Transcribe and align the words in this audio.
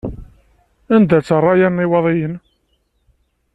Anda-tt 0.95 1.35
rraya 1.39 1.69
n 1.69 1.83
Iwaḍiyen? 1.85 2.33